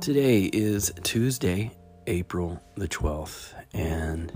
[0.00, 1.72] Today is Tuesday,
[2.06, 4.32] April the 12th, and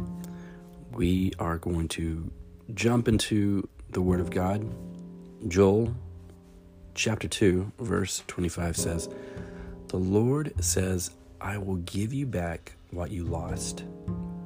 [0.90, 2.32] we are going to
[2.74, 4.68] jump into the Word of God.
[5.46, 5.94] Joel
[6.96, 9.08] chapter 2, verse 25 says,
[9.86, 13.84] The Lord says, I will give you back what you lost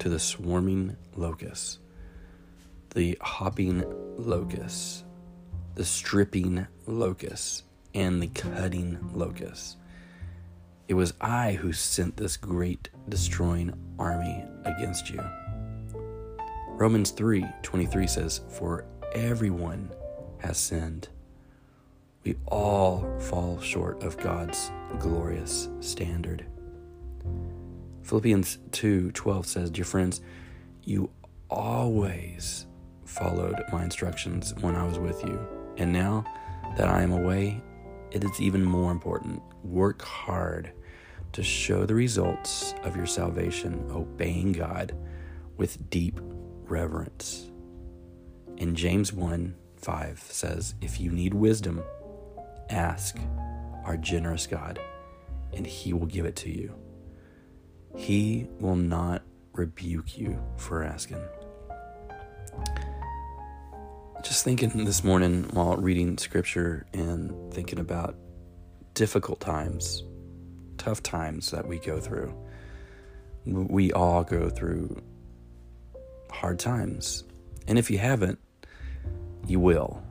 [0.01, 1.79] to the swarming locusts,
[2.95, 3.85] the hopping
[4.19, 5.03] locusts,
[5.77, 7.63] the stripping locusts,
[7.95, 9.77] and the cutting locusts.
[10.89, 15.21] It was I who sent this great destroying army against you.
[16.69, 19.91] Romans 3:23 says, "For everyone
[20.39, 21.09] has sinned.
[22.23, 26.45] We all fall short of God's glorious standard."
[28.03, 30.21] Philippians 2:12 says, "Dear friends,
[30.85, 31.11] you
[31.51, 32.67] always
[33.05, 35.41] followed my instructions when I was with you,
[35.79, 36.25] and now
[36.77, 37.63] that I am away,
[38.11, 39.43] it is even more important.
[39.65, 40.73] Work hard
[41.33, 44.97] to show the results of your salvation, obeying God
[45.57, 46.19] with deep
[46.65, 47.51] reverence.
[48.59, 51.83] And James 1 5 says, If you need wisdom,
[52.71, 53.19] ask
[53.85, 54.79] our generous God,
[55.53, 56.75] and he will give it to you.
[57.95, 61.23] He will not rebuke you for asking.
[64.27, 68.17] Just thinking this morning while reading scripture and thinking about
[68.95, 70.03] difficult times,
[70.79, 72.35] tough times that we go through.
[73.45, 75.01] We all go through
[76.29, 77.23] hard times.
[77.69, 78.41] And if you haven't,
[79.47, 80.03] you will.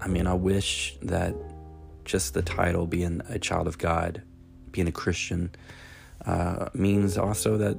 [0.00, 1.34] I mean, I wish that
[2.04, 4.22] just the title, being a child of God,
[4.70, 5.50] being a Christian,
[6.26, 7.76] uh, means also that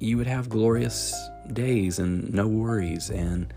[0.00, 1.14] you would have glorious
[1.52, 3.54] days and no worries, and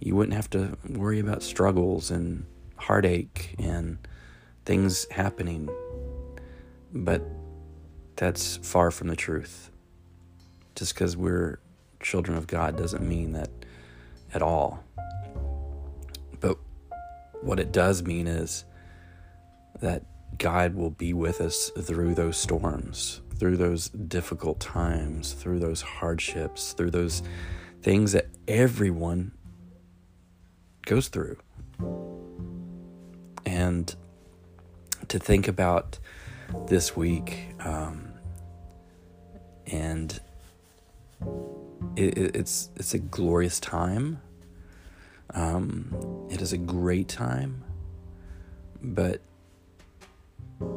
[0.00, 2.46] you wouldn't have to worry about struggles and
[2.76, 3.98] heartache and
[4.64, 5.68] things happening.
[6.92, 7.22] But
[8.16, 9.70] that's far from the truth.
[10.74, 11.60] Just because we're
[12.00, 13.50] children of God doesn't mean that
[14.32, 14.84] at all.
[16.40, 16.58] But
[17.40, 18.64] what it does mean is
[19.80, 20.04] that
[20.38, 26.72] God will be with us through those storms, through those difficult times, through those hardships,
[26.72, 27.22] through those
[27.82, 29.32] things that everyone
[30.86, 31.36] goes through.
[33.44, 33.94] And
[35.08, 35.98] to think about
[36.66, 38.12] this week, um,
[39.66, 40.18] and
[41.96, 44.20] it, it's it's a glorious time.
[45.34, 47.62] Um, it is a great time,
[48.80, 49.20] but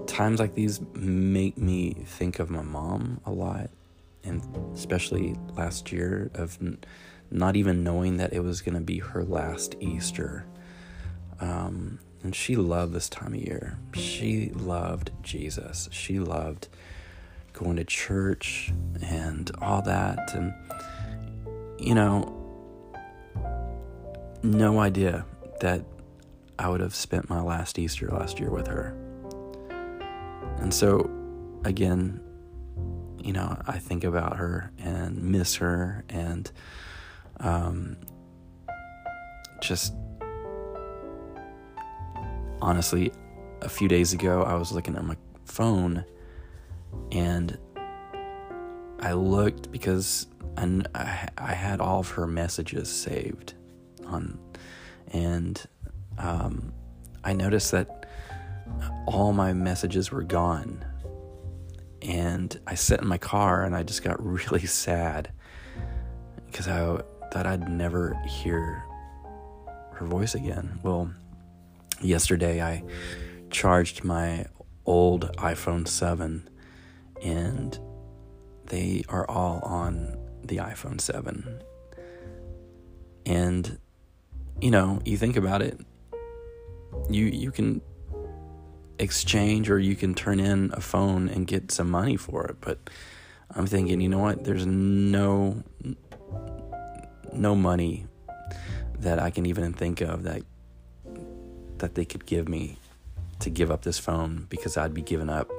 [0.08, 3.70] times like these make me think of my mom a lot,
[4.24, 4.44] and
[4.74, 6.60] especially last year of
[7.32, 10.46] not even knowing that it was going to be her last Easter.
[11.40, 13.78] Um, and she loved this time of year.
[13.94, 15.88] She loved Jesus.
[15.92, 16.68] She loved
[17.54, 20.34] going to church and all that.
[20.34, 20.54] And,
[21.78, 22.36] you know,
[24.44, 25.26] no idea
[25.60, 25.84] that
[26.58, 28.96] I would have spent my last Easter last year with her.
[30.58, 31.10] And so,
[31.64, 32.20] again,
[33.24, 36.52] you know, I think about her and miss her and
[37.40, 37.98] um,
[39.62, 39.94] just
[42.62, 43.12] honestly,
[43.62, 46.06] a few days ago, I was looking at my phone
[47.12, 47.58] and
[49.00, 50.28] I looked because
[50.58, 53.54] I, I had all of her messages saved
[54.06, 54.38] on,
[55.12, 55.62] and
[56.18, 56.74] um,
[57.24, 58.10] I noticed that
[59.08, 60.84] all my messages were gone.
[62.02, 65.32] And I sat in my car and I just got really sad
[66.46, 67.02] because I
[67.32, 68.84] thought I'd never hear
[69.94, 70.80] her voice again.
[70.84, 71.12] Well,
[72.02, 72.84] yesterday I
[73.50, 74.46] charged my
[74.86, 76.50] old iPhone 7
[77.22, 77.80] and
[78.66, 81.62] they are all on the iPhone 7.
[83.26, 83.78] And
[84.62, 85.80] you know, you think about it,
[87.10, 87.82] you you can
[88.98, 92.90] exchange or you can turn in a phone and get some money for it, but
[93.52, 94.44] I'm thinking, you know what?
[94.44, 95.64] There's no
[97.40, 98.06] no money
[99.00, 100.44] that I can even think of that
[101.78, 102.78] that they could give me
[103.40, 105.50] to give up this phone because I'd be giving up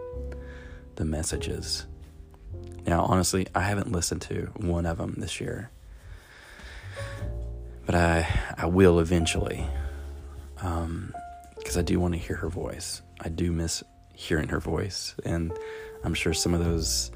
[0.96, 1.86] the messages.
[2.86, 5.70] Now, honestly, I haven't listened to one of them this year,
[7.86, 9.66] but I I will eventually,
[10.56, 11.14] because um,
[11.78, 13.02] I do want to hear her voice.
[13.20, 13.82] I do miss
[14.14, 15.52] hearing her voice, and
[16.04, 17.10] I'm sure some of those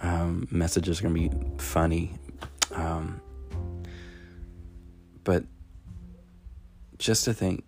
[0.00, 2.12] um, messages are going to be funny.
[2.72, 3.20] Um,
[5.30, 5.44] but
[6.98, 7.62] just to think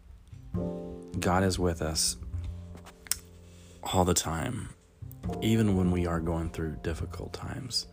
[1.20, 2.16] God is with us
[3.84, 4.70] all the time.
[5.40, 7.86] even when we are going through difficult times.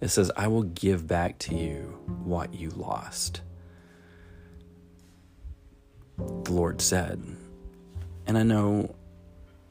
[0.00, 3.42] It says, I will give back to you what you lost.
[6.18, 7.22] The Lord said.
[8.26, 8.96] And I know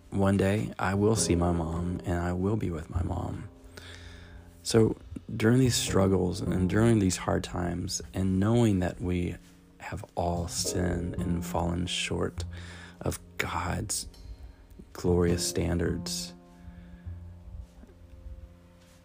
[0.10, 3.50] one day I will see my mom and I will be with my mom.
[4.62, 4.96] So
[5.36, 9.36] during these struggles and during these hard times, and knowing that we
[9.78, 12.44] have all sinned and fallen short
[13.02, 14.08] of God's
[14.94, 16.34] glorious standards,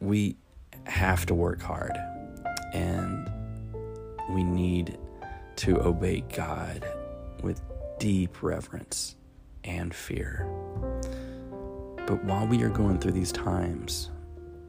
[0.00, 0.37] we
[0.85, 1.97] have to work hard
[2.73, 3.29] and
[4.31, 4.99] we need
[5.56, 6.87] to obey God
[7.43, 7.61] with
[7.99, 9.17] deep reverence
[9.65, 10.47] and fear.
[12.06, 14.11] But while we are going through these times,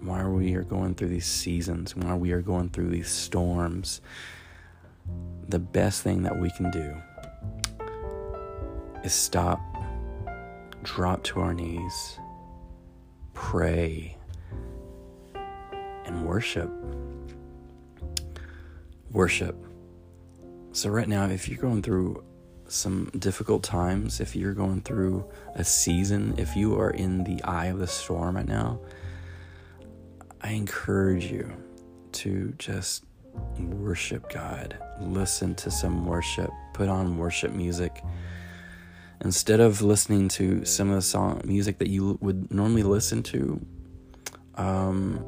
[0.01, 4.01] while we are going through these seasons, while we are going through these storms,
[5.47, 6.95] the best thing that we can do
[9.03, 9.59] is stop,
[10.83, 12.19] drop to our knees,
[13.33, 14.15] pray,
[16.05, 16.69] and worship.
[19.11, 19.55] Worship.
[20.71, 22.23] So, right now, if you're going through
[22.67, 25.25] some difficult times, if you're going through
[25.55, 28.79] a season, if you are in the eye of the storm right now,
[30.41, 31.51] I encourage you
[32.13, 33.05] to just
[33.59, 34.77] worship God.
[35.01, 36.49] Listen to some worship.
[36.73, 38.03] Put on worship music.
[39.21, 43.59] Instead of listening to some of the song music that you would normally listen to,
[44.55, 45.25] um,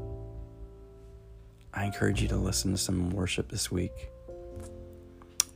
[1.74, 3.92] I encourage you to listen to some worship this week.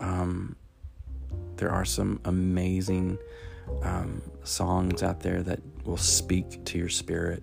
[0.02, 0.58] Um,
[1.56, 3.18] there are some amazing
[3.84, 7.42] um, songs out there that will speak to your spirit.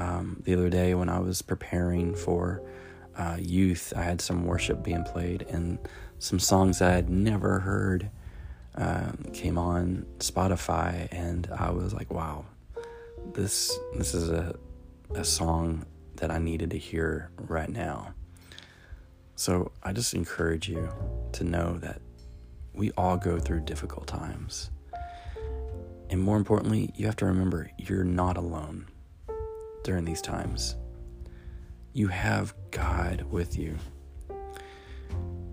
[0.00, 2.62] Um, the other day, when I was preparing for
[3.18, 5.78] uh, youth, I had some worship being played, and
[6.18, 8.10] some songs I had never heard
[8.78, 12.46] uh, came on Spotify, and I was like, "Wow,
[13.34, 14.56] this this is a
[15.14, 18.14] a song that I needed to hear right now."
[19.36, 20.88] So I just encourage you
[21.32, 22.00] to know that
[22.72, 24.70] we all go through difficult times.
[26.08, 28.86] And more importantly, you have to remember you're not alone
[29.84, 30.76] during these times.
[31.92, 33.76] You have God with you.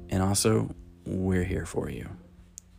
[0.10, 0.74] And also,
[1.06, 2.10] we're here for you.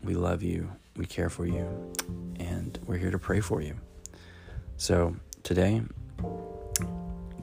[0.03, 1.93] We love you, we care for you,
[2.39, 3.77] and we're here to pray for you.
[4.77, 5.83] So, today,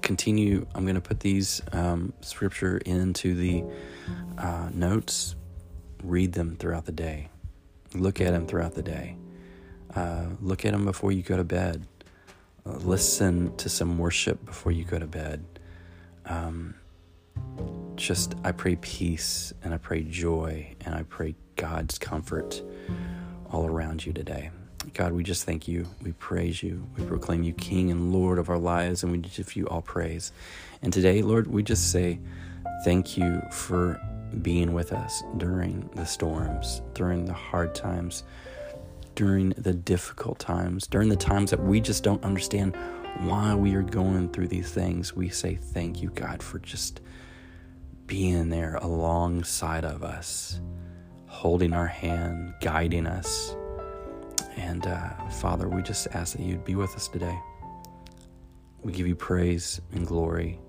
[0.01, 0.65] continue.
[0.73, 3.63] I'm going to put these um, scripture into the
[4.37, 5.35] uh, notes
[6.05, 7.29] read them throughout the day.
[7.93, 9.17] Look at them throughout the day.
[9.93, 11.87] Uh, look at them before you go to bed.
[12.65, 15.45] Listen to some worship before you go to bed.
[16.25, 16.73] Um,
[17.95, 22.63] just, I pray peace and I pray joy and I pray God's comfort
[23.51, 24.49] all around you today.
[24.93, 25.87] God, we just thank you.
[26.01, 26.87] We praise you.
[26.97, 30.31] We proclaim you King and Lord of our lives, and we give you all praise.
[30.81, 32.19] And today, Lord, we just say
[32.83, 33.99] thank you for
[34.41, 38.23] being with us during the storms, during the hard times,
[39.15, 42.77] during the difficult times, during the times that we just don't understand
[43.19, 45.15] why we are going through these things.
[45.15, 47.01] We say, Thank you, God, for just
[48.05, 50.59] being there alongside of us,
[51.27, 53.55] holding our hand, guiding us.
[54.57, 57.37] And uh, Father, we just ask that you'd be with us today.
[58.83, 60.59] We give you praise and glory.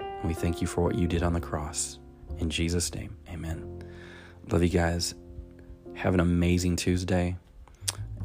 [0.00, 1.98] And we thank you for what you did on the cross.
[2.38, 3.82] In Jesus' name, amen.
[4.50, 5.14] Love you guys.
[5.94, 7.36] Have an amazing Tuesday.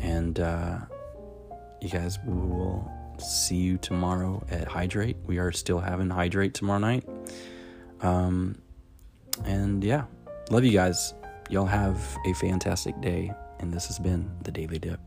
[0.04, 0.80] And uh,
[1.82, 5.18] you guys, we will see you tomorrow at Hydrate.
[5.26, 7.08] We are still having Hydrate tomorrow night.
[8.02, 8.62] Um,
[9.46, 10.04] and yeah,
[10.52, 11.14] love you guys.
[11.50, 13.32] Y'all have a fantastic day.
[13.60, 15.00] And this has been the Daily Dip.